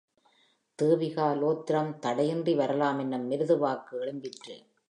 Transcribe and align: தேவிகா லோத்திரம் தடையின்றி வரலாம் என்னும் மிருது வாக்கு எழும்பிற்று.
தேவிகா 0.79 1.27
லோத்திரம் 1.33 1.99
தடையின்றி 1.99 2.55
வரலாம் 2.55 2.99
என்னும் 2.99 3.27
மிருது 3.27 3.57
வாக்கு 3.57 3.99
எழும்பிற்று. 3.99 4.57